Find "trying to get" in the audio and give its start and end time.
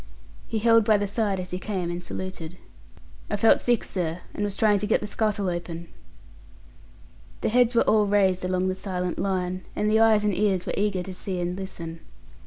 4.57-4.99